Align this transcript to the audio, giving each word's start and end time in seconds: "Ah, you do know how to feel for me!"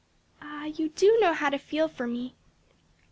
"Ah, 0.41 0.65
you 0.65 0.89
do 0.89 1.15
know 1.21 1.31
how 1.31 1.51
to 1.51 1.59
feel 1.59 1.87
for 1.87 2.07
me!" 2.07 2.33